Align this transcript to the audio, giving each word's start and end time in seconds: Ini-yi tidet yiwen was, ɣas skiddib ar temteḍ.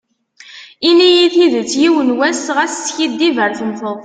Ini-yi 0.89 1.25
tidet 1.33 1.71
yiwen 1.81 2.09
was, 2.19 2.41
ɣas 2.55 2.73
skiddib 2.85 3.37
ar 3.45 3.51
temteḍ. 3.59 3.97